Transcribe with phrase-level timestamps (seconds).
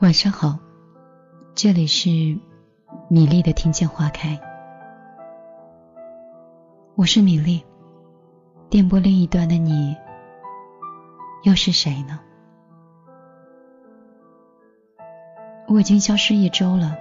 [0.00, 0.58] 晚上好，
[1.54, 2.08] 这里是
[3.10, 4.40] 米粒的听见花开，
[6.94, 7.62] 我是米粒。
[8.70, 9.94] 电波另一端的你，
[11.42, 12.18] 又是谁呢？
[15.68, 16.96] 我已经消失一周了，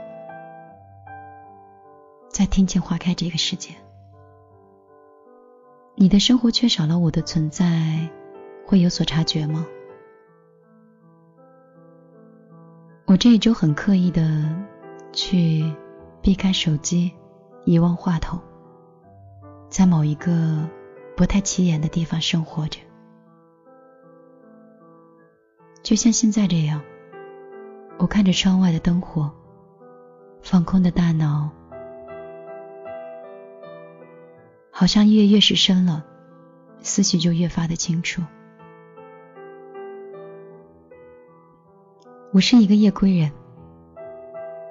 [2.27, 3.73] 在听见花开这个世界，
[5.95, 8.09] 你的生活缺少了我的存在，
[8.68, 9.66] 会有所察觉吗？
[13.09, 14.55] 我这一周很刻意的
[15.12, 15.73] 去
[16.22, 17.12] 避开手机，
[17.66, 18.40] 遗忘话筒，
[19.67, 20.70] 在某一个
[21.17, 22.80] 不太起眼的地方生活着，
[25.81, 26.84] 就像现在这样，
[27.98, 29.31] 我看着窗外的灯火，
[30.44, 31.50] 放空的大脑，
[34.70, 36.05] 好像夜越是深了，
[36.84, 38.22] 思绪就越发的清楚。
[42.31, 43.31] 我是一个夜归人。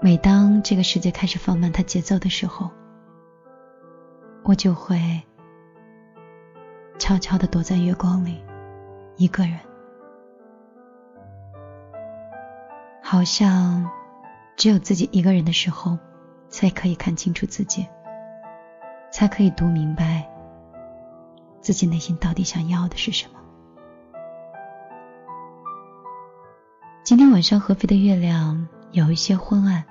[0.01, 2.71] 每当这个世界开始放慢它节奏的时候，
[4.45, 5.21] 我就会
[7.01, 8.41] 悄悄地躲在月光里，
[9.17, 9.59] 一个人，
[13.03, 13.91] 好像
[14.57, 15.99] 只有自己一个人的时候，
[16.49, 17.85] 才可以看清楚自己，
[19.11, 20.31] 才可以读明白
[21.61, 23.38] 自己内心到底想要的是什么。
[27.09, 29.83] 今天晚上合肥的月亮有一些昏暗，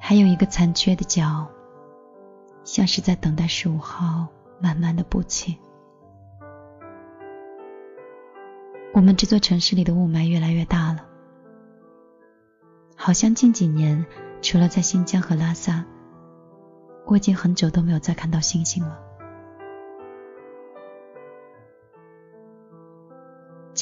[0.00, 1.46] 还有一个残缺的角，
[2.64, 4.26] 像是在等待十五号
[4.58, 5.56] 慢慢的补气。
[8.92, 11.06] 我们这座城市里的雾霾越来越大了，
[12.96, 14.04] 好像近几年
[14.42, 15.84] 除了在新疆和拉萨，
[17.06, 18.98] 我已经很久都没有再看到星星了。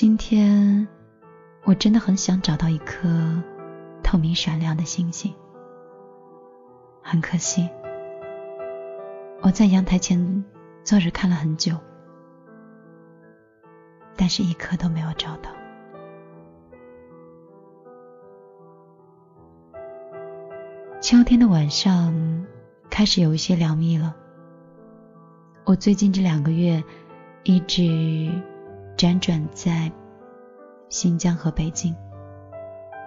[0.02, 0.88] 今天
[1.62, 3.08] 我真的很想找到一颗
[4.02, 5.32] 透明闪亮的星星，
[7.00, 7.70] 很可惜，
[9.42, 10.44] 我在阳台前
[10.82, 11.76] 坐着看了很久，
[14.16, 15.52] 但是一颗都没有找到。
[21.00, 22.44] 秋天的晚上
[22.90, 24.16] 开始有一些凉意了，
[25.64, 26.82] 我最近这两个月
[27.44, 28.42] 一直。
[29.02, 29.90] 辗转在
[30.88, 31.92] 新疆和北京，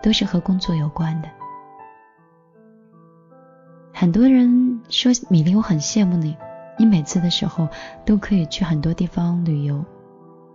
[0.03, 1.29] 都是和工作有关的。
[3.93, 6.35] 很多人说米粒，我很羡慕你，
[6.77, 7.69] 你每次的时候
[8.05, 9.85] 都可以去很多地方旅游，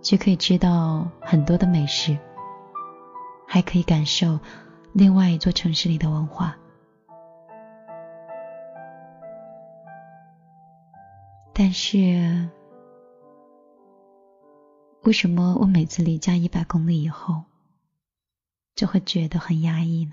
[0.03, 2.15] 却可以知道很多的美食，
[3.47, 4.39] 还可以感受
[4.93, 6.55] 另外一座城市里的文化。
[11.51, 12.47] 但是。
[15.03, 17.41] 为什么我每次离家一百公里以后，
[18.75, 20.11] 就会觉得很压抑呢？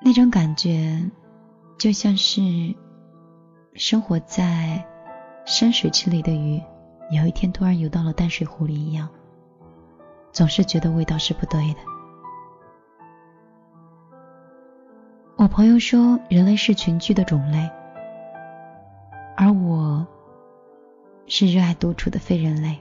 [0.00, 1.10] 那种感觉，
[1.78, 2.40] 就像是
[3.74, 4.82] 生活在
[5.44, 6.62] 深水池里的鱼，
[7.10, 9.06] 有一天突然游到了淡水湖里一样，
[10.32, 11.80] 总是觉得味道是不对的。
[15.36, 17.70] 我朋友说，人类是群居的种类，
[19.36, 19.69] 而我。
[21.32, 22.80] 是热爱独处的非人类。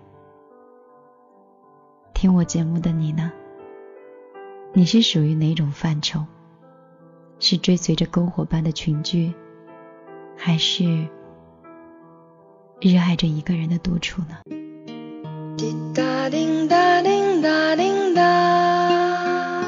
[2.16, 3.32] 听我节目的你呢？
[4.74, 6.26] 你是属于哪种范畴？
[7.38, 9.32] 是追随着篝火般的群居，
[10.36, 11.08] 还是
[12.82, 14.40] 热爱着一个人的独处呢？
[15.56, 19.64] 滴答滴答滴答滴答，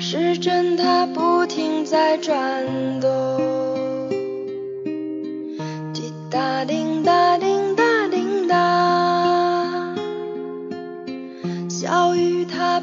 [0.00, 3.63] 时针它不停在转动。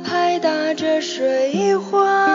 [0.03, 2.30] 拍打着水花。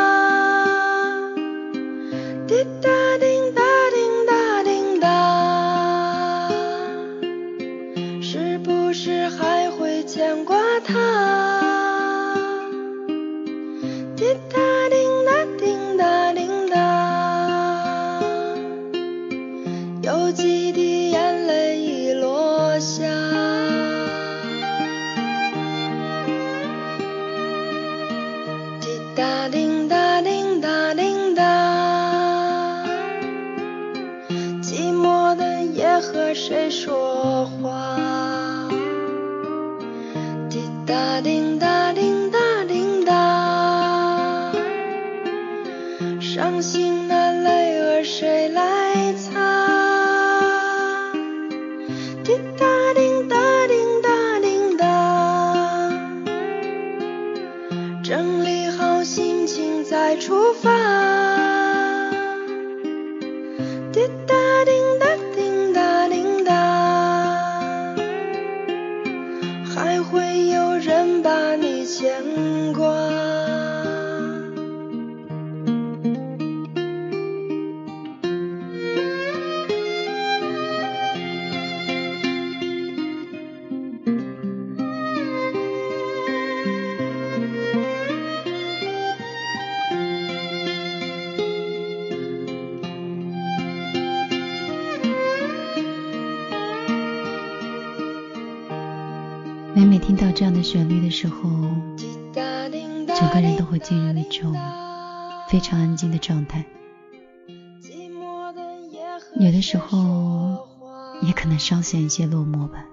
[111.68, 112.86] 稍显一些落寞吧。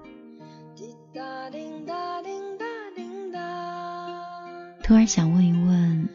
[4.81, 6.09] 突然想问一问，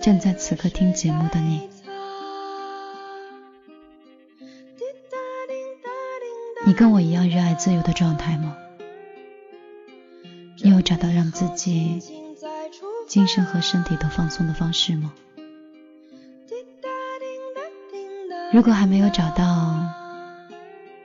[0.00, 1.68] 正在此刻听节目的你，
[6.64, 8.56] 你跟我一样热爱自由的状态吗？
[10.62, 12.00] 你有找到让自己
[13.08, 15.12] 精神和身体都放松的方式吗？
[18.52, 19.98] 如果还没有找到，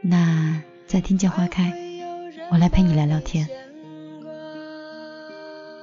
[0.10, 1.74] 那在听见花开，
[2.50, 3.46] 我来陪你聊聊天。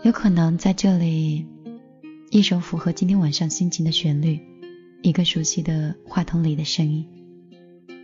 [0.02, 1.44] 有可能在这里，
[2.30, 4.40] 一首符合今天晚上心情的旋律，
[5.02, 7.06] 一个熟悉的话筒里的声音，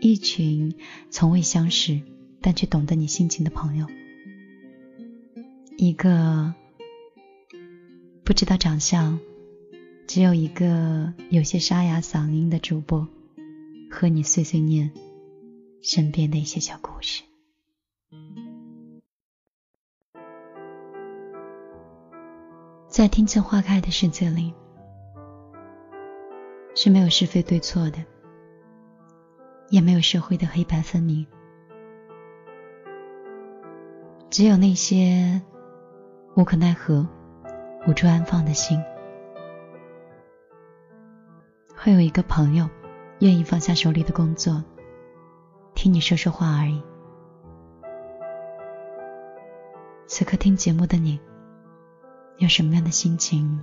[0.02, 0.74] 一群
[1.08, 1.98] 从未相识
[2.42, 3.86] 但却懂得你心情的朋友。
[5.78, 6.52] 一个
[8.24, 9.18] 不知道长相，
[10.06, 13.08] 只有一个有些沙哑嗓音的主播，
[13.90, 14.90] 和你碎碎念
[15.82, 17.22] 身边的一些小故事。
[22.88, 24.52] 在听见花开的世界里，
[26.74, 28.04] 是没有是非对错的，
[29.68, 31.26] 也没有社会的黑白分明，
[34.28, 35.40] 只有那些。
[36.36, 37.06] 无可奈何、
[37.88, 38.80] 无处安放的心，
[41.76, 42.70] 会有一个朋友
[43.18, 44.62] 愿意放下手里的工作，
[45.74, 46.82] 听你说说话而已。
[50.06, 51.18] 此刻听节目的你，
[52.38, 53.60] 有什么样的心情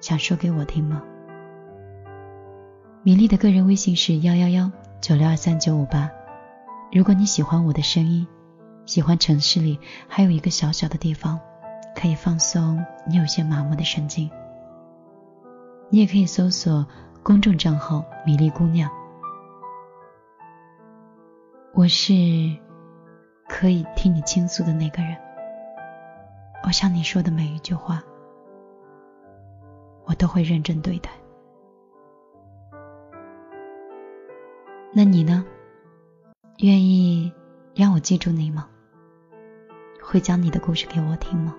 [0.00, 1.02] 想说给我听吗？
[3.02, 4.70] 米粒的个人微信是幺幺幺
[5.00, 6.10] 九六二三九五八。
[6.92, 8.26] 如果你喜欢我的声音。
[8.86, 9.78] 喜欢城市里
[10.08, 11.38] 还有一个小小的地方，
[11.94, 14.28] 可以放松你有些麻木的神经。
[15.90, 16.84] 你也可以搜索
[17.22, 18.90] 公众账号“米粒姑娘”，
[21.72, 22.12] 我是
[23.48, 25.16] 可以听你倾诉的那个人。
[26.64, 28.02] 我向你说的每一句话，
[30.04, 31.10] 我都会认真对待。
[34.92, 35.44] 那你呢？
[36.58, 37.32] 愿意
[37.74, 38.68] 让我记住你吗？
[40.02, 41.56] 会讲你的故事给我听吗？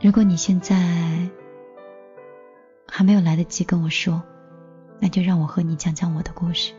[0.00, 0.74] 如果你现在
[2.88, 4.20] 还没有来得及跟我说，
[5.00, 6.74] 那就让我和你讲讲我的故事。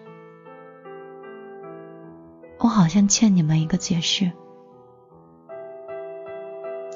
[2.60, 4.32] 我好像欠你们一个解释。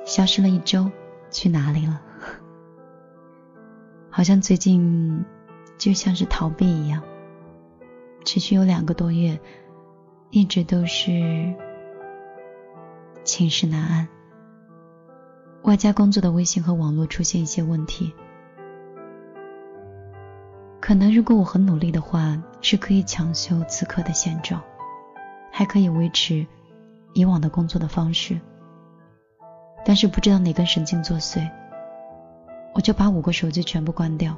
[0.05, 0.91] 消失了一周，
[1.31, 1.99] 去哪里了？
[4.11, 5.25] 好像最近
[5.77, 7.01] 就像是逃避一样，
[8.23, 9.39] 持续有两个多月。
[10.31, 11.55] 一直都是
[13.23, 14.07] 寝食难安，
[15.63, 18.13] 外加工作的微信和网络出现一些问题。
[20.85, 24.61] 可能如果我很努力的话，是可以抢修此刻的现状，
[25.51, 26.45] 还可以维持
[27.15, 28.39] 以往的工作的方式。
[29.83, 31.49] 但是不知道哪根神经作祟，
[32.75, 34.37] 我就把五个手机全部关掉。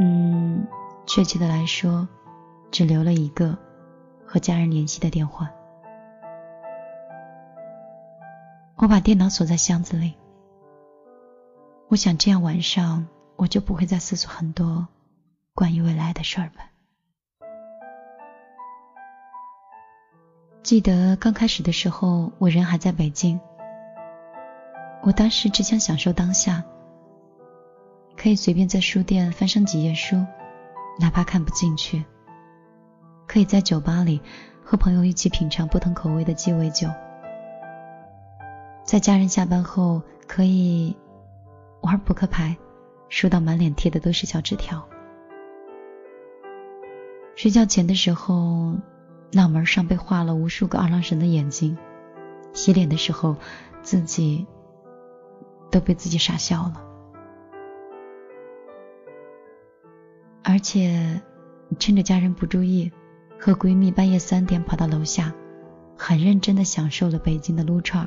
[0.00, 0.66] 嗯，
[1.06, 2.08] 确切的来说，
[2.72, 3.56] 只留了一个。
[4.26, 5.48] 和家人联系的电话，
[8.74, 10.14] 我把电脑锁在箱子里。
[11.86, 13.06] 我想这样晚上
[13.40, 14.86] 我就不会再思索很多
[15.54, 16.70] 关于未来的事儿吧。
[20.62, 23.40] 记得刚开始的时候，我人还在北京，
[25.02, 26.62] 我当时只想享受当下，
[28.14, 30.22] 可以随便在书店翻上几页书，
[30.98, 32.04] 哪怕看不进去。
[33.26, 34.20] 可以在酒吧里
[34.62, 36.90] 和朋友一起品尝不同口味的鸡尾酒，
[38.84, 40.94] 在家人下班后可以
[41.80, 42.54] 玩扑克牌，
[43.10, 44.88] 输到满脸贴的都是小纸条。
[47.36, 48.78] 睡觉前的时候，
[49.32, 51.76] 脑门上被画了无数个二郎神的眼睛，
[52.54, 53.36] 洗脸的时候
[53.82, 54.46] 自己
[55.70, 56.82] 都被自己傻笑了，
[60.42, 61.20] 而且
[61.78, 62.90] 趁着家人不注意。
[63.42, 65.32] 和闺蜜半夜三点跑到楼下，
[65.96, 68.06] 很认真的享受了北京的撸串。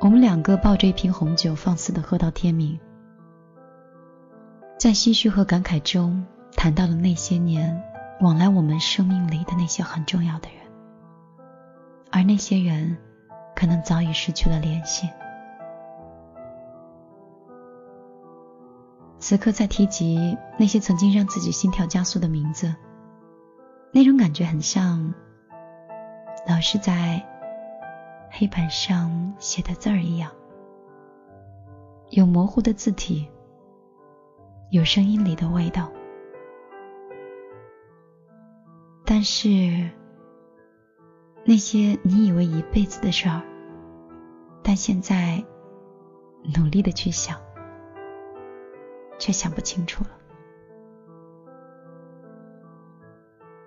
[0.00, 2.80] 我们两个抱着一瓶红酒，放肆的喝到天明，
[4.80, 6.24] 在唏嘘和感慨中，
[6.56, 7.84] 谈到了那些年
[8.22, 10.58] 往来我们生命里的那些很重要的人，
[12.10, 12.96] 而那些人，
[13.54, 15.06] 可能早已失去了联系。
[19.18, 22.74] 此刻在提及那些曾经让自己心跳加速的名字。
[23.92, 25.12] 那种感觉很像
[26.48, 27.22] 老师在
[28.30, 30.32] 黑板上写的字儿一样，
[32.08, 33.28] 有模糊的字体，
[34.70, 35.90] 有声音里的味道，
[39.04, 39.90] 但是
[41.44, 43.42] 那些你以为一辈子的事儿，
[44.62, 45.44] 但现在
[46.56, 47.36] 努力的去想。
[49.18, 50.10] 却想不清楚了。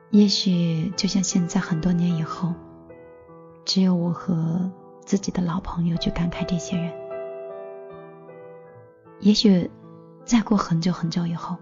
[0.09, 2.55] 也许就像现在，很多年以后，
[3.63, 4.71] 只有我和
[5.05, 6.91] 自己的老朋友去感慨这些人。
[9.19, 9.69] 也许
[10.25, 11.57] 再过很久很久以后，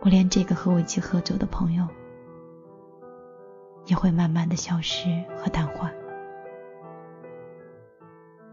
[0.00, 1.86] 我连这个和我一起喝酒的朋友
[3.86, 5.90] 也会慢慢的消失和淡化。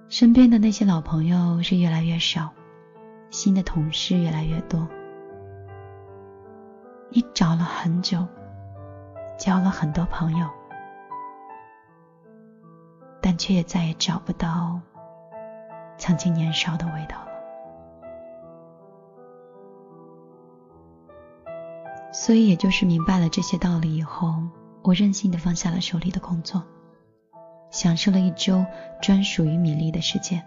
[0.09, 2.51] 身边的那些老朋友是越来越少。
[3.31, 4.87] 新的同事越来越多，
[7.09, 8.25] 你找了很久，
[9.37, 10.47] 交了很多朋友，
[13.19, 14.79] 但却也再也找不到
[15.97, 17.24] 曾经年少的味道
[22.17, 24.41] 所以，也就是明白了这些道理以后，
[24.83, 26.63] 我任性的放下了手里的工作，
[27.71, 28.65] 享受了一周
[29.01, 30.41] 专属于米粒的时间，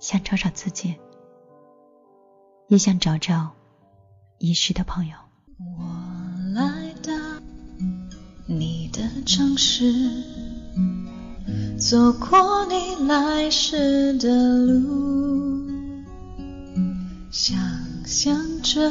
[0.00, 0.96] 想找找自己。
[2.66, 3.52] 也想找找
[4.38, 5.14] 遗失的朋友。
[5.78, 5.86] 我
[6.52, 7.12] 来到
[8.46, 9.94] 你的城市，
[11.78, 14.28] 走过你来时的
[14.66, 15.66] 路，
[17.30, 17.56] 想
[18.04, 18.90] 象着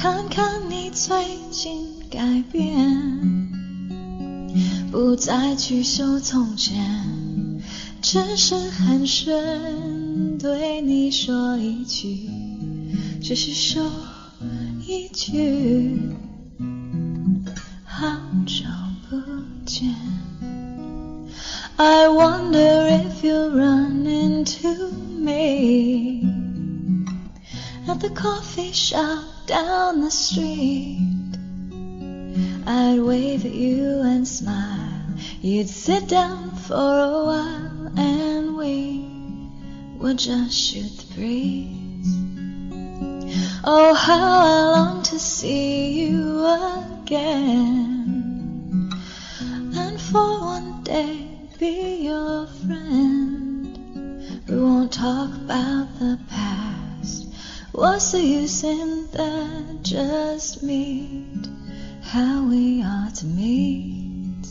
[0.00, 1.12] 看看你最
[1.50, 3.52] 近改变，
[4.90, 7.60] 不再去修从前，
[8.00, 12.30] 只是寒暄，对你说一句。
[13.20, 13.90] 只是说
[14.86, 16.00] 一句
[17.84, 18.16] 好
[18.46, 18.64] 久
[19.10, 19.20] 不
[19.66, 19.94] 见。
[21.76, 26.22] I wonder if you'll run into me
[27.86, 31.34] at the coffee shop down the street.
[32.68, 35.02] I'd wave at you and smile.
[35.40, 39.04] You'd sit down for a while and we
[39.98, 42.14] would just shoot the breeze.
[43.64, 46.46] Oh, how I long to see you
[47.02, 48.92] again,
[49.74, 51.26] and for one day
[51.58, 53.76] be your friend.
[54.48, 56.59] We won't talk about the past.
[57.80, 59.82] What's the use in that?
[59.82, 61.48] Just meet
[62.02, 64.46] how we are to meet.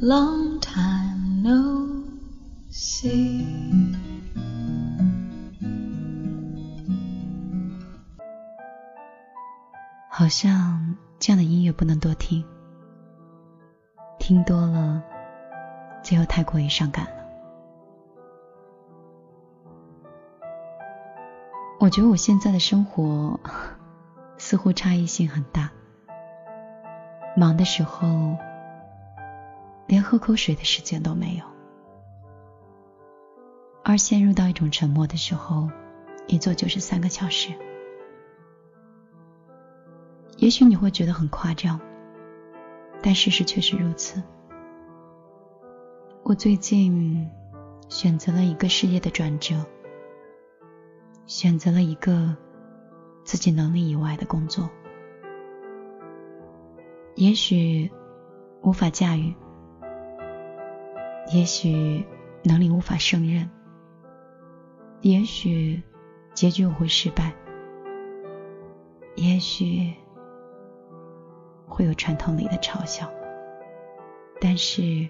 [0.00, 2.04] Long time no
[2.70, 3.44] see.
[10.08, 12.44] 好像这样的音乐不能多听，
[14.20, 15.02] 听多了
[16.04, 17.17] 就又太过于伤感
[21.88, 23.40] 我觉得我现在的生活
[24.36, 25.70] 似乎差异性很大，
[27.34, 28.36] 忙的时候
[29.86, 31.44] 连喝口水的时间都没有，
[33.82, 35.70] 而陷入到一种沉默的时候，
[36.26, 37.54] 一坐就是三个小时。
[40.36, 41.80] 也许你会觉得很夸张，
[43.00, 44.22] 但事实却是如此。
[46.22, 47.30] 我最近
[47.88, 49.64] 选择了一个事业的转折，
[51.28, 52.34] 选择了一个
[53.22, 54.68] 自己能力以外的工作。
[57.16, 57.90] 也许
[58.62, 59.34] 无法驾驭，
[61.34, 62.02] 也许
[62.42, 63.50] 能力无法胜任，
[65.02, 65.82] 也许
[66.32, 67.34] 结局我会失败。
[69.14, 69.92] 也许
[71.66, 73.10] 会有传统里的嘲笑，
[74.40, 75.06] 但是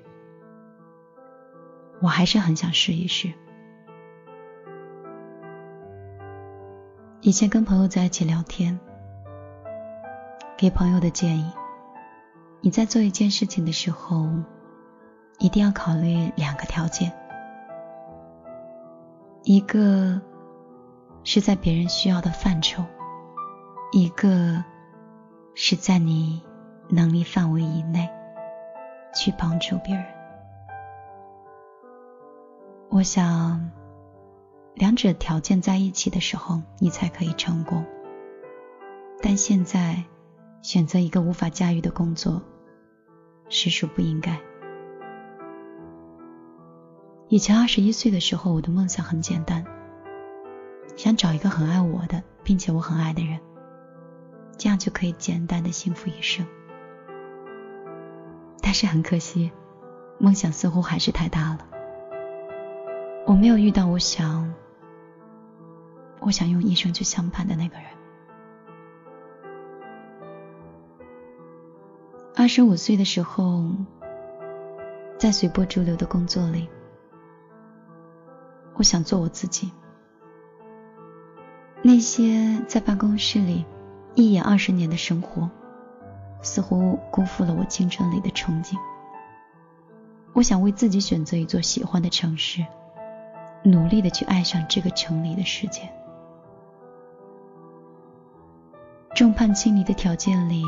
[2.01, 3.33] 我还是很想试一试。
[7.29, 8.81] 以前跟朋友在一起聊天，
[10.57, 11.53] 给朋友的建议：
[12.63, 14.27] 你在做一件事情的时候，
[15.39, 17.13] 一定要考虑两个条件，
[19.43, 20.19] 一个
[21.23, 22.83] 是在别人需要的范畴，
[23.93, 24.65] 一个
[25.55, 26.43] 是在你
[26.89, 28.09] 能力范围以内
[29.15, 30.03] 去帮助别人。
[32.89, 33.71] 我想。
[34.79, 37.85] 两者条件在一起的时候，你才可以成功。
[39.21, 40.05] 但现在
[40.63, 42.41] 选择一个无法驾驭的工作，
[43.49, 44.39] 实属不应该。
[47.29, 49.65] 以前二十一岁的时候，我的梦想很简单，
[50.97, 53.41] 想找一个很爱我的，并且我很爱的人，
[54.57, 56.47] 这样就可以简单的幸福一生。
[58.63, 59.51] 但是很可惜，
[60.19, 61.67] 梦想似乎还是太大了，
[63.27, 64.55] 我没有遇到我想。
[66.21, 67.87] 我想用一生去相伴的那个人。
[72.35, 73.65] 二十五岁的时候，
[75.19, 76.69] 在随波逐流的工作里，
[78.75, 79.73] 我想做我自己。
[81.83, 83.65] 那些在办公室里
[84.15, 85.51] 一眼二十年的生活，
[86.43, 88.77] 似乎辜负了我青春里的憧憬。
[90.33, 92.65] 我想为自己选择一座喜欢的城市，
[93.65, 95.91] 努力的去爱上这个城里的世界。
[99.19, 100.63] 众叛亲离的条件里，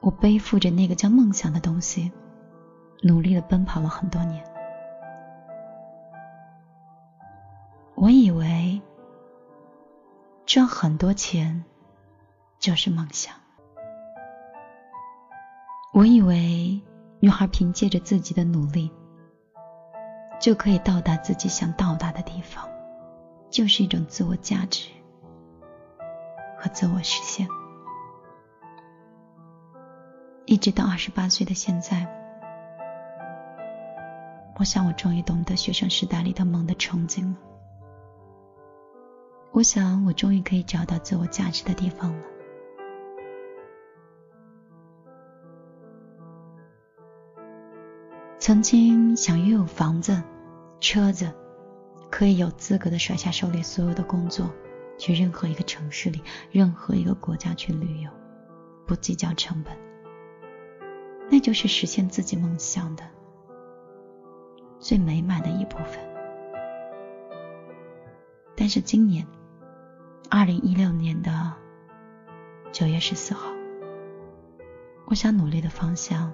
[0.00, 2.12] 我背负着那个叫梦想的东西，
[3.02, 4.44] 努力的奔跑了很多年。
[7.94, 8.78] 我以为
[10.44, 11.64] 赚很多钱
[12.58, 13.34] 就是梦想，
[15.94, 16.78] 我以为
[17.20, 18.92] 女孩凭借着自己的努力
[20.38, 22.68] 就可以到达自己想到达的地方，
[23.48, 24.90] 就是一种自我价值。
[26.68, 27.48] 自我实现，
[30.44, 32.06] 一直到二十八岁的现在，
[34.58, 37.36] 我想我终于懂得学生时代里的梦的憧憬了。
[39.52, 42.22] 我想我终于可以找到自我价值的地方了。
[48.38, 50.22] 曾经想拥有房子、
[50.78, 51.32] 车子，
[52.10, 54.48] 可以有资格的甩下手里所有的工作。
[54.98, 58.10] 去任何一个城市里，任何一个国家去旅游，
[58.86, 59.76] 不计较成本，
[61.30, 63.04] 那就是实现自己梦想的
[64.78, 65.98] 最美满的一部分。
[68.56, 69.26] 但是今年，
[70.30, 71.52] 二零一六年的
[72.72, 73.52] 九月十四号，
[75.04, 76.32] 我想努力的方向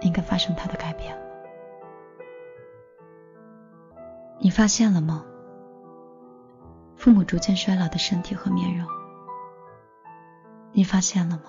[0.00, 1.22] 应该发生它的改变了。
[4.40, 5.24] 你发现了吗？
[7.02, 8.86] 父母逐渐衰老的身体和面容，
[10.70, 11.42] 你发现了吗？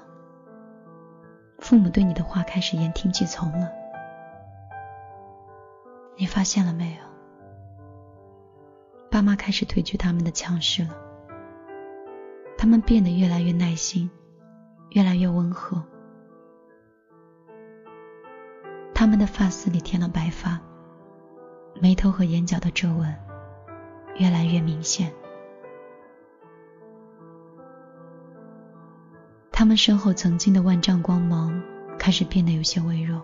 [1.60, 3.72] 父母对你的话开始言听计从了，
[6.18, 7.02] 你发现了没有？
[9.12, 10.96] 爸妈开始褪去他们的强势了，
[12.58, 14.10] 他们变得越来越耐心，
[14.90, 15.84] 越来越温和，
[18.92, 20.60] 他们的发丝里添了白发，
[21.80, 23.16] 眉头和眼角的皱纹
[24.16, 25.14] 越来越明显。
[29.64, 31.64] 他们身后曾经的万丈光芒
[31.98, 33.24] 开始变得有些微弱。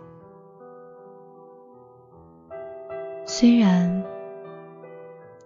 [3.26, 4.06] 虽然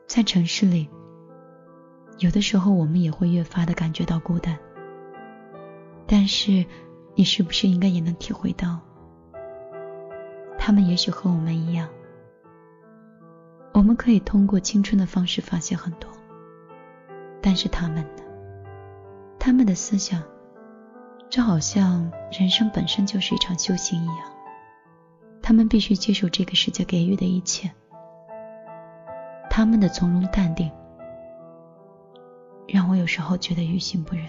[0.06, 0.88] 在城市里，
[2.20, 4.56] 有的时候我们也会越发的感觉到孤单，
[6.06, 6.64] 但是
[7.16, 8.80] 你是不是应该也能体会到，
[10.60, 11.90] 他们也许和我们一样，
[13.74, 16.08] 我们可以通过青春的方式发现很多，
[17.42, 18.24] 但是他们呢？
[19.40, 20.22] 他们的思想。
[21.34, 24.18] 就好像人生本身就是一场修行一样，
[25.42, 27.72] 他们必须接受这个世界给予的一切。
[29.50, 30.72] 他们的从容淡定，
[32.68, 34.28] 让我有时候觉得于心不忍。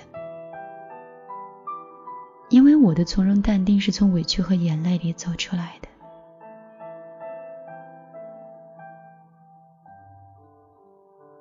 [2.49, 5.89] 因为我的从容淡定是从委屈和眼泪里走出来的。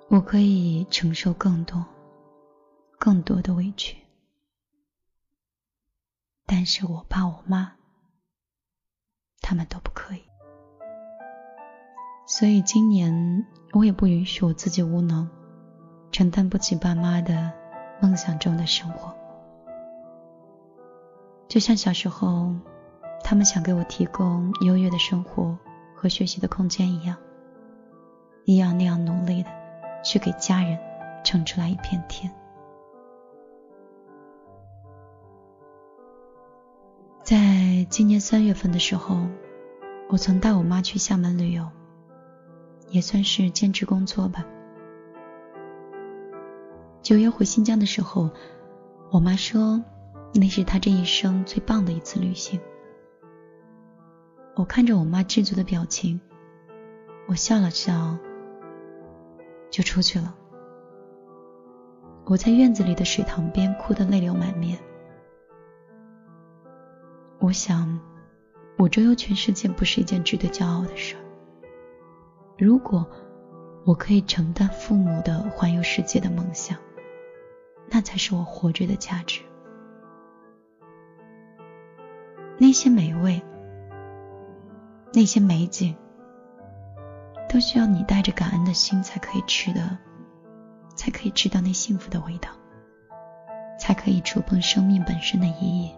[0.10, 1.86] 我可以承受更多、
[3.00, 4.03] 更多的委屈。
[6.56, 7.72] 但是我爸我妈，
[9.42, 10.22] 他们都不可以，
[12.28, 15.28] 所以今年我也不允许我自己无能，
[16.12, 17.52] 承担不起爸妈的
[18.00, 19.18] 梦想中的生活。
[21.50, 22.54] 就像小时候，
[23.24, 25.58] 他们想给我提供优越的生活
[25.96, 27.18] 和学习的空间一样，
[28.46, 29.50] 一样那样努力的
[30.04, 30.80] 去给家人
[31.24, 32.32] 撑出来一片天。
[37.24, 39.26] 在今年三月份的时候，
[40.10, 41.66] 我曾带我妈去厦门旅游，
[42.90, 44.46] 也算是兼职工作吧。
[47.02, 48.30] 九月回新疆的时候，
[49.10, 49.82] 我妈说
[50.34, 52.60] 那是她这一生最棒的一次旅行。
[54.58, 56.20] 我看着我妈知足的表情，
[57.30, 58.18] 我笑了笑，
[59.72, 60.36] 就出去了。
[62.26, 64.78] 我在院子里的水塘边哭得泪流满面。
[67.44, 68.00] 我想，
[68.78, 71.14] 我周游全世界不是一件值得骄傲的事。
[72.58, 73.06] 如果
[73.84, 76.78] 我可以承担父母的环游世界的梦想，
[77.90, 79.42] 那才是我活着的价值。
[82.58, 83.42] 那些美味，
[85.12, 85.94] 那些美景，
[87.50, 89.98] 都需要你带着感恩的心才可以吃的，
[90.96, 92.52] 才可以吃到那幸福的味道，
[93.78, 95.94] 才可以触碰生命本身的意义。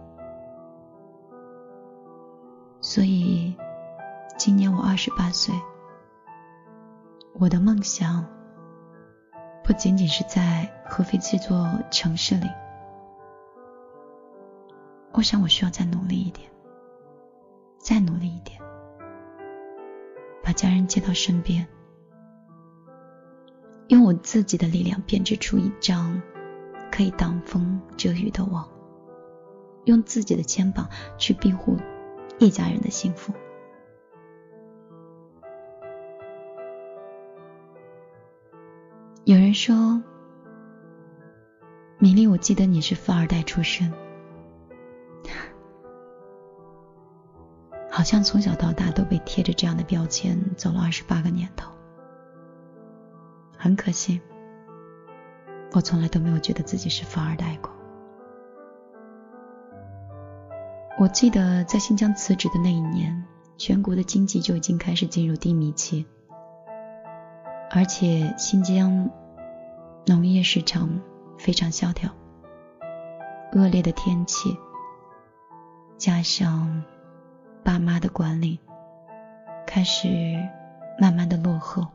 [2.88, 3.52] 所以，
[4.38, 5.56] 今年我二十八岁。
[7.34, 8.24] 我的梦想
[9.64, 12.48] 不仅仅是在合肥这座城市里。
[15.14, 16.48] 我想我需要再努力一点，
[17.80, 18.62] 再努力一点，
[20.44, 21.68] 把家人接到身边，
[23.88, 26.22] 用我自己的力量编织出一张
[26.92, 28.70] 可以挡风遮雨的网，
[29.86, 31.76] 用自己的肩膀去庇护。
[32.40, 33.34] 一家人的幸福。
[39.24, 40.04] 有人说
[41.98, 43.92] ：“米粒，我记得你是富二代出身，
[47.90, 51.72] 好像从小到大都被贴着这样的标签走了二十八个年头。
[53.58, 54.22] 很可惜，
[55.72, 57.74] 我从来都没有觉得自己是富二代过。”
[60.98, 63.22] 我记得在新疆辞职的那一年，
[63.58, 66.06] 全国的经济就已经开始进入低迷期，
[67.70, 69.10] 而且新疆
[70.06, 71.02] 农业市场
[71.38, 72.10] 非常萧条，
[73.52, 74.58] 恶劣的天气
[75.98, 76.82] 加上
[77.62, 78.58] 爸妈的管理，
[79.68, 80.08] 开始
[80.98, 81.86] 慢慢的落后，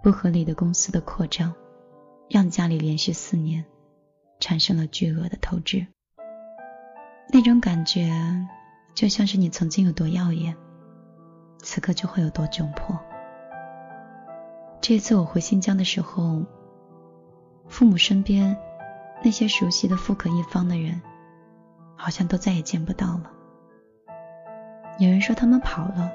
[0.00, 1.52] 不合理的公司的扩张，
[2.30, 3.64] 让家里连续四年
[4.38, 5.88] 产生了巨额的透支。
[7.28, 8.10] 那种感觉，
[8.94, 10.56] 就像是你曾经有多耀眼，
[11.58, 12.98] 此刻就会有多窘迫。
[14.80, 16.42] 这次我回新疆的时候，
[17.68, 18.56] 父母身边
[19.22, 21.02] 那些熟悉的富可一方的人，
[21.96, 23.32] 好像都再也见不到了。
[24.98, 26.10] 有人说他们跑了，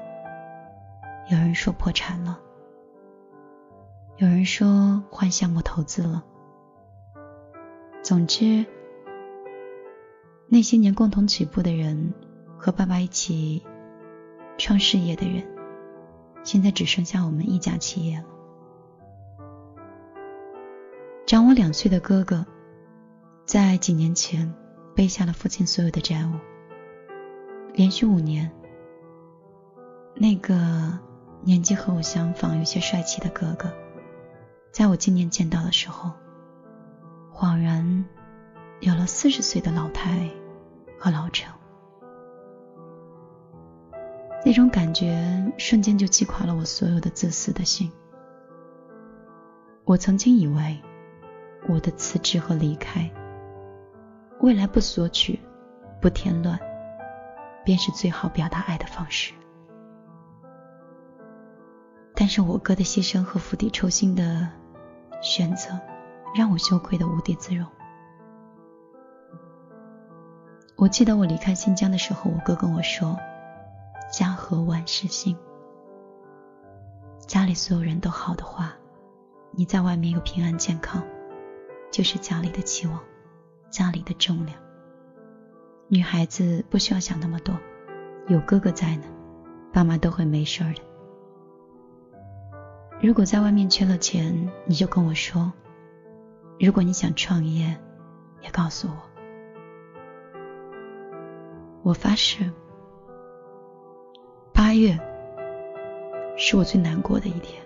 [1.28, 2.40] 有人说破产了，
[4.16, 6.24] 有人说换项目投资了。
[8.02, 8.64] 总之。
[10.52, 12.12] 那些年共同起步的人，
[12.58, 13.62] 和爸爸一起
[14.58, 15.42] 创事业的人，
[16.44, 18.24] 现在只剩下我们一家企业了。
[21.24, 22.44] 长我两岁的哥哥，
[23.46, 24.52] 在几年前
[24.94, 26.32] 背下了父亲所有的债务，
[27.72, 28.52] 连续五年，
[30.14, 30.98] 那个
[31.42, 33.72] 年纪和我相仿、有些帅气的哥哥，
[34.70, 36.10] 在我今年见到的时候，
[37.32, 38.04] 恍然
[38.80, 40.28] 有了四十岁的老态。
[41.02, 41.52] 和老成，
[44.44, 47.90] 那种感觉瞬间就击垮了我所有的自私的心。
[49.82, 50.80] 我曾经以为，
[51.68, 53.10] 我的辞职和离开，
[54.42, 55.40] 未来不索取、
[56.00, 56.56] 不添乱，
[57.64, 59.34] 便是最好表达爱的方式。
[62.14, 64.48] 但是我哥的牺牲和釜底抽薪的
[65.20, 65.70] 选择，
[66.32, 67.66] 让我羞愧的无地自容。
[70.76, 73.16] 我记得我离开新疆的时候，我哥跟我说
[74.12, 75.36] ：“家和万事兴。”
[77.28, 78.72] 家里所有人都好的话，
[79.52, 81.02] 你在外面又平安健康，
[81.90, 82.98] 就是家里的期望，
[83.70, 84.58] 家里的重量。
[85.88, 87.54] 女孩子不需要想那么多，
[88.26, 89.04] 有哥哥在呢，
[89.72, 90.82] 爸妈都会没事的。
[93.00, 95.52] 如果在外面缺了钱，你就跟我说；
[96.58, 97.76] 如果你想创业，
[98.40, 99.11] 也告诉我。
[101.84, 102.48] 我发誓，
[104.54, 104.96] 八月
[106.36, 107.60] 是我最难过的一天。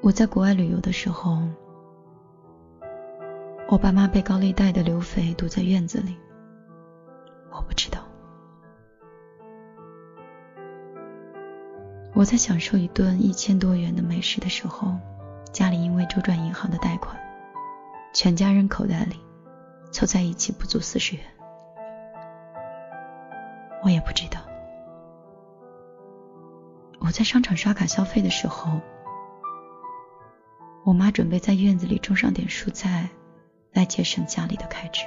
[0.00, 1.42] 我在国外旅游的时候，
[3.68, 6.16] 我爸妈被高利贷的流匪堵在院子里，
[7.50, 8.00] 我不知道。
[12.14, 14.96] 我在享受一顿一千多元的美食的时候，
[15.52, 17.14] 家里因为周转银行的贷款，
[18.16, 19.20] 全家人口袋里
[19.92, 21.22] 凑在一起不足四十元。
[23.84, 24.40] 我也不知道。
[26.98, 28.80] 我在商场刷卡消费的时候，
[30.82, 33.06] 我妈准备在院子里种上点蔬菜，
[33.74, 35.02] 来节省家里的开支。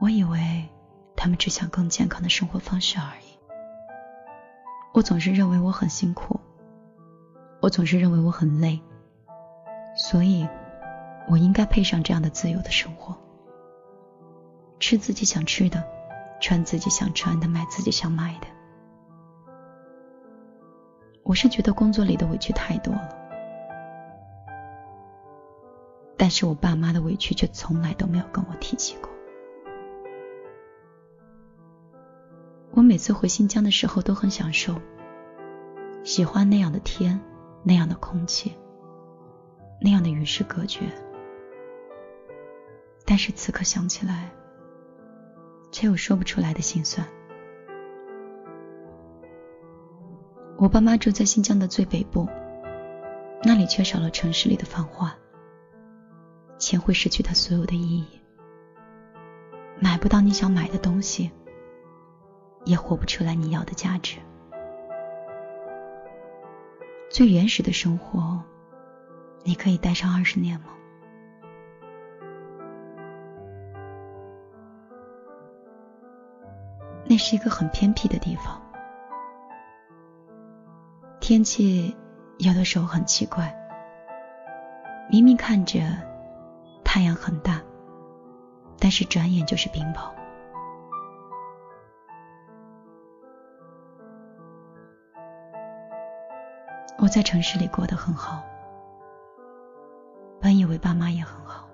[0.00, 0.68] 我以为
[1.16, 3.38] 他们只想更健康的生活方式而已。
[4.92, 6.38] 我总是认为我很辛苦，
[7.62, 8.78] 我总是认为我很累，
[9.94, 10.48] 所以，
[11.28, 13.16] 我应该配上这样的自由的生活，
[14.80, 15.84] 吃自己想吃的，
[16.40, 18.46] 穿自己想穿的，买自己想买的。
[21.22, 23.08] 我是觉得工作里的委屈太多了，
[26.16, 29.08] 但是我爸妈的委屈却从来都没有跟我提起过。
[32.72, 34.74] 我每次回新疆的时候都很享受，
[36.02, 37.20] 喜欢那样的天，
[37.62, 38.56] 那样的空气，
[39.82, 40.80] 那样的与世隔绝。
[43.04, 44.30] 但是此刻想起来，
[45.72, 47.06] 却有说不出来的心酸。
[50.56, 52.28] 我爸妈住在新疆的最北部，
[53.42, 55.12] 那里缺少了城市里的繁华，
[56.58, 58.20] 钱会失去它所有的意义，
[59.80, 61.30] 买不到你想买的东西。
[62.64, 64.18] 也活不出来你要的价值。
[67.10, 68.40] 最原始的生活，
[69.44, 70.66] 你可以待上二十年吗？
[77.04, 78.62] 那是一个很偏僻的地方，
[81.20, 81.94] 天气
[82.38, 83.54] 有的时候很奇怪，
[85.10, 85.80] 明明看着
[86.82, 87.60] 太阳很大，
[88.78, 90.10] 但是转眼就是冰雹。
[96.98, 98.42] 我在城市里过得很好，
[100.42, 101.68] 本以为爸妈也很好，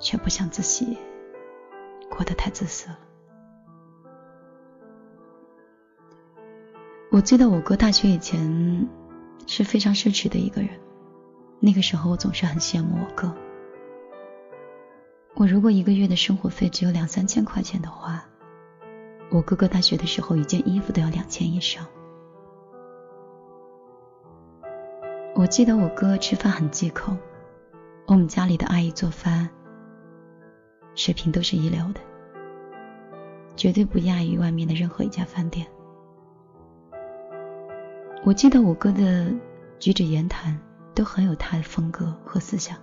[0.00, 0.98] 却不想自己
[2.10, 2.98] 过得太自私了。
[7.12, 8.88] 我记得我哥大学以前
[9.46, 10.70] 是非常奢侈的一个人，
[11.60, 13.32] 那个时候我总是很羡慕我哥。
[15.36, 18.24] 我如果一个月的生活费只有两三千块钱的话，
[19.30, 21.86] 我哥哥大学的时候一件衣服都要两千以上。
[25.38, 27.16] 我记得我哥吃饭很忌口，
[28.08, 29.48] 我们家里的阿姨做饭
[30.96, 32.00] 水平都是一流的，
[33.54, 35.64] 绝对不亚于外面的任何一家饭店。
[38.24, 39.32] 我记得我哥的
[39.78, 40.58] 举止言谈
[40.92, 42.76] 都很有他的风格和思想，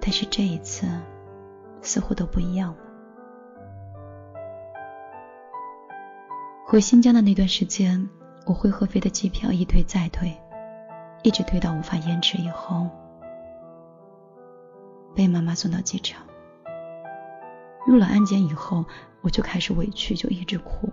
[0.00, 0.84] 但是这一次
[1.80, 2.78] 似乎都不一样了。
[6.66, 8.10] 回新疆的那段时间。
[8.44, 10.36] 我会合肥的机票一推再推，
[11.22, 12.88] 一直推到无法延迟以后，
[15.14, 16.26] 被妈妈送到机场。
[17.86, 18.84] 入了安检以后，
[19.22, 20.92] 我就开始委屈，就一直哭。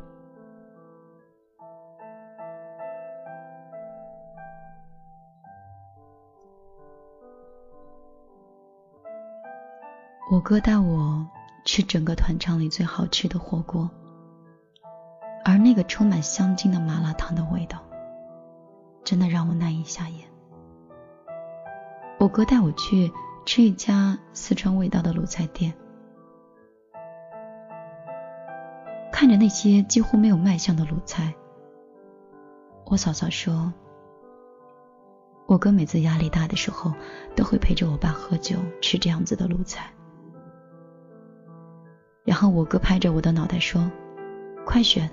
[10.31, 11.27] 我哥带我
[11.65, 13.89] 吃整个团场里最好吃的火锅。
[15.69, 17.77] 那个充满香精的麻辣烫的味道，
[19.03, 20.27] 真的让我难以下咽。
[22.17, 23.13] 我哥带我去
[23.45, 25.71] 吃一家四川味道的卤菜店，
[29.11, 31.35] 看着那些几乎没有卖相的卤菜，
[32.87, 33.71] 我嫂嫂说，
[35.45, 36.91] 我哥每次压力大的时候，
[37.35, 39.93] 都会陪着我爸喝酒吃这样子的卤菜。
[42.25, 43.87] 然后我哥拍着我的脑袋说
[44.65, 45.07] ：“快选。”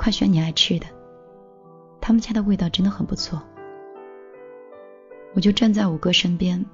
[0.00, 0.86] 快选你爱吃的，
[2.00, 3.42] 他们家的味道真的很不错。
[5.34, 6.64] 我就站在我哥身边，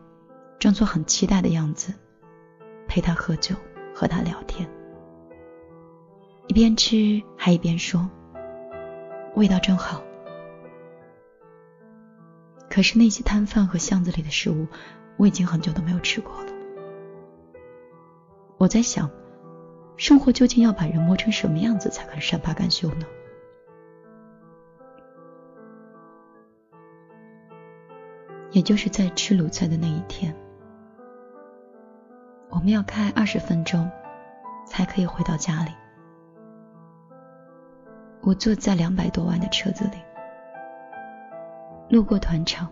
[0.61, 1.93] 装作很期待的样子，
[2.87, 3.57] 陪他喝酒，
[3.93, 4.71] 和他聊天，
[6.47, 8.09] 一边吃还一边说
[9.35, 10.01] ：“味道真好。”
[12.71, 14.69] 可是那些摊贩和巷子里的食物，
[15.17, 16.53] 我已经很久都没有吃过了。
[18.57, 19.11] 我在想。
[19.97, 23.07] 生活究竟要把人磨成什么样子才肯善罢甘休呢？
[28.53, 30.35] 也就是在吃卤菜的那一天，
[32.49, 33.91] 我们要开二十分钟
[34.67, 35.71] 才可以回到家里。
[38.23, 39.99] 我坐在两百多万的车子里，
[41.89, 42.71] 路过团场，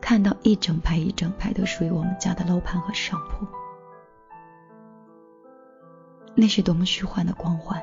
[0.00, 3.46] 看到一整排一整排都属于我们家的楼盘和商铺，
[6.34, 7.82] 那是多么虚幻的光环！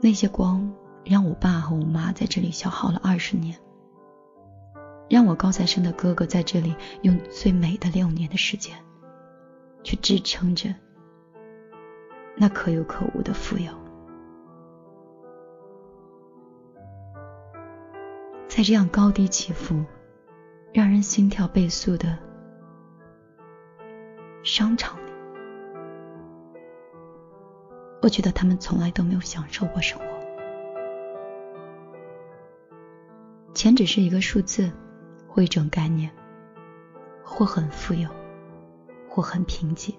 [0.00, 0.72] 那些光
[1.04, 3.56] 让我爸和我妈在这里消耗了二十年，
[5.08, 8.76] 让我高材生的哥哥在这里用最美的六年的时间，
[9.84, 10.74] 去支撑着。
[12.36, 13.72] 那可有可无的富有，
[18.48, 19.84] 在这样高低起伏、
[20.72, 22.18] 让人心跳倍速的
[24.44, 25.12] 商场里，
[28.02, 30.04] 我觉得他们从来都没有享受过生活。
[33.54, 34.72] 钱只是一个数字，
[35.28, 36.10] 或一种概念，
[37.22, 38.08] 或很富有，
[39.08, 39.94] 或很贫瘠。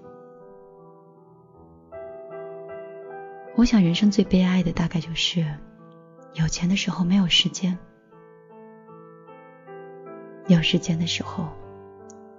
[3.56, 5.42] 我想，人生最悲哀的大概就是，
[6.34, 7.78] 有钱的时候没有时间，
[10.48, 11.48] 有时间的时候，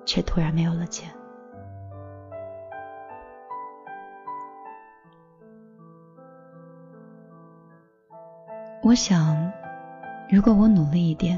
[0.06, 1.10] 却突然没有了钱。
[8.96, 9.52] 我想，
[10.30, 11.38] 如果我努力一点，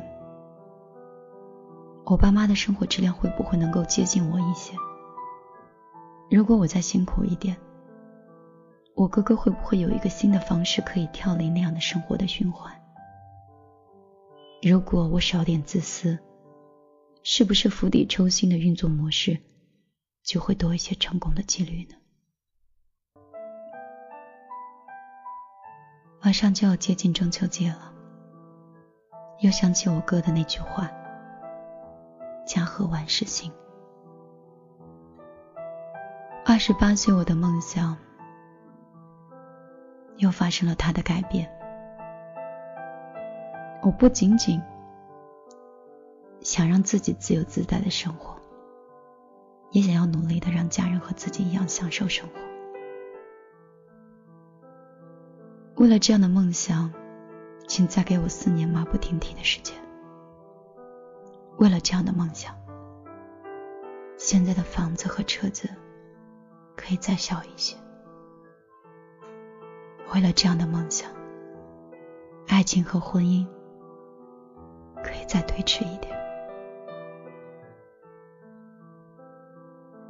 [2.05, 4.75] 我爸妈的生活质量会不会能够接近我一些？
[6.29, 7.57] 如果我再辛苦一点。
[8.93, 12.71] 我哥哥会不会有一个新的方式可以跳离那样的生活的循环？
[14.61, 16.19] 如果我少点自私，
[17.23, 19.35] 是不是釜底抽薪的运作模式
[20.23, 21.95] 就会多一些成功的几率呢？
[26.27, 27.93] 马上就要接近中秋节了，
[29.39, 30.91] 又想起我哥的那句话
[32.45, 33.49] ：“家和万事兴。”
[36.45, 37.95] 二十八岁，我的梦想。
[40.17, 41.49] 又发生了他的改变。
[43.81, 44.61] 我不仅仅
[46.41, 48.35] 想让自己自由自在的生活，
[49.71, 52.33] 也想要努力的让家人和自己一样享受生活。
[55.77, 56.91] 为了这样的梦想，
[57.67, 59.75] 请再给我四年马不停蹄的时间。
[61.59, 62.55] 为了这样的梦想，
[64.17, 65.69] 现在的房子和车子
[66.75, 67.77] 可以再小一些。
[70.15, 71.11] 为了这样的梦想，
[72.47, 73.45] 爱情和婚姻
[75.03, 76.17] 可以再推迟一点。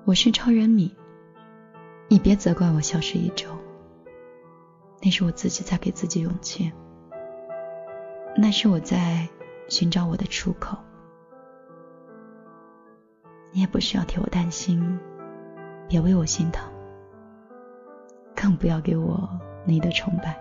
[0.06, 0.96] 我是超人米，
[2.08, 3.50] 你别责怪我消失一周，
[5.02, 6.72] 那是我自己在给自己勇气，
[8.36, 9.28] 那是我在
[9.70, 10.78] 寻找我的出口。
[13.52, 15.00] 你也不需要替我担心，
[15.88, 16.70] 别为我心疼，
[18.36, 19.30] 更不要给我。
[19.70, 20.34] 你的崇拜，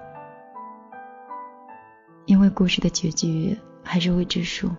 [2.26, 4.70] 因为故事的结局还是未知数。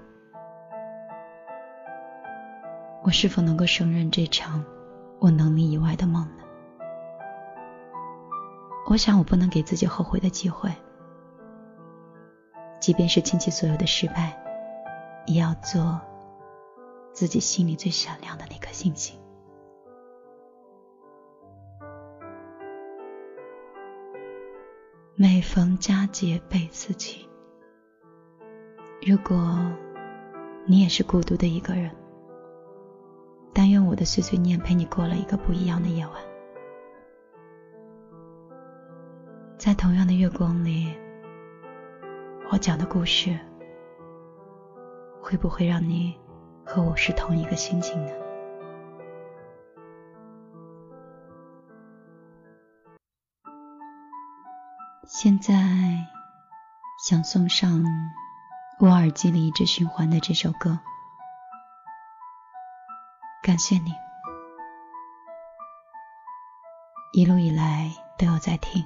[3.04, 4.63] 我是否能够胜任这场
[5.20, 6.44] 我能力以外的梦呢？
[8.89, 10.71] 我想，我不能给自己后悔的机会。
[12.80, 14.42] 即便是倾其所有的失败，
[15.25, 16.00] 也要做
[17.12, 19.19] 自己心里最闪亮的那颗星星。
[25.15, 27.27] 每逢佳节倍思亲。
[29.06, 29.69] 如果
[30.65, 31.92] 你也是孤独的一个人，
[33.54, 36.15] 但愿我的碎碎念陪你过了一个不一样的夜晚。
[39.58, 40.96] 在同样的月光里，
[42.52, 43.38] 我讲的故事，
[45.20, 46.16] 会不会让你
[46.64, 48.12] 和我是同一个心情呢？
[55.06, 55.56] 现在
[57.04, 57.84] 想送上
[58.80, 60.78] 我耳机里一直循环的这首歌，
[63.42, 63.92] 感谢你
[67.12, 68.86] 一路以来都有在听。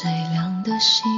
[0.00, 1.17] 最亮的星，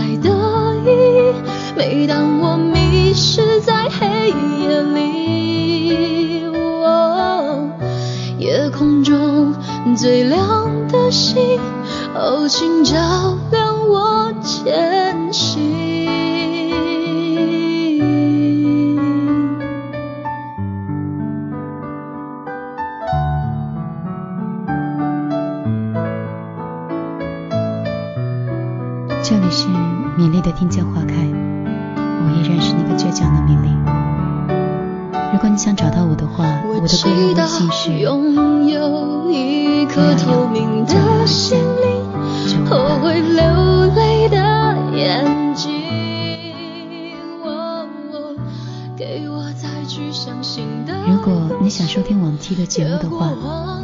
[10.01, 11.59] 最亮的星，
[12.15, 13.37] 哦，请照
[52.51, 53.31] 期的节目的话，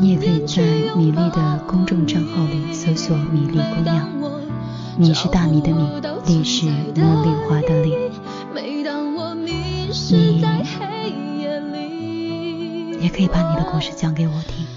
[0.02, 0.62] 你也可以在
[0.98, 4.06] 米粒的公众账号里搜索“米粒姑娘”，
[5.00, 5.88] 米是大米的米，
[6.26, 7.94] 粒是茉莉花的粒。
[10.10, 10.42] 你
[13.00, 14.68] 也可以把你的故事讲给我听。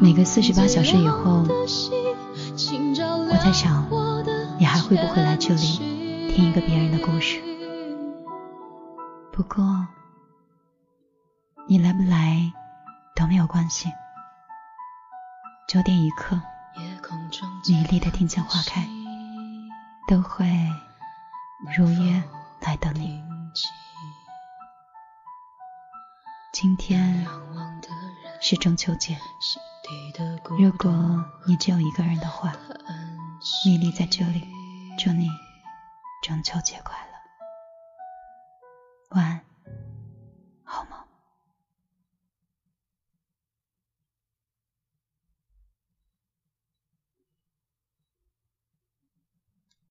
[0.00, 1.66] 每个四十八小时以后，我
[3.40, 3.86] 在想，
[4.58, 5.78] 你还会不会来这里
[6.34, 7.38] 听一个别人的故事？
[9.30, 9.86] 不过，
[11.70, 12.50] 你来不来
[13.14, 13.92] 都没有关系。
[15.68, 16.40] 九点一刻，
[17.68, 18.88] 米粒的听见花开，
[20.06, 20.46] 都会
[21.76, 22.22] 如约
[22.60, 23.22] 来等你。
[26.54, 27.26] 今天
[28.40, 29.18] 是中秋节，
[30.58, 32.50] 如果你只有一个人的话，
[33.66, 34.48] 米粒在这里
[34.98, 35.28] 祝你
[36.22, 37.12] 中秋节快乐。
[39.10, 39.44] 晚安